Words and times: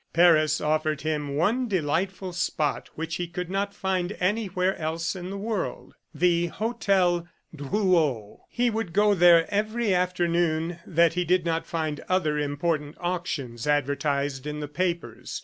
Paris 0.13 0.59
offered 0.59 1.01
him 1.01 1.35
one 1.35 1.67
delightful 1.67 2.33
spot 2.33 2.89
which 2.95 3.17
he 3.17 3.27
could 3.27 3.51
not 3.51 3.71
find 3.71 4.17
anywhere 4.19 4.75
else 4.77 5.15
in 5.15 5.29
the 5.29 5.37
world 5.37 5.93
the 6.11 6.47
Hotel 6.47 7.27
Drouot. 7.55 8.39
He 8.49 8.71
would 8.71 8.93
go 8.93 9.13
there 9.13 9.45
every 9.53 9.93
afternoon 9.93 10.79
that 10.87 11.13
he 11.13 11.23
did 11.23 11.45
not 11.45 11.67
find 11.67 11.99
other 12.09 12.39
important 12.39 12.95
auctions 12.99 13.67
advertised 13.67 14.47
in 14.47 14.59
the 14.59 14.67
papers. 14.67 15.39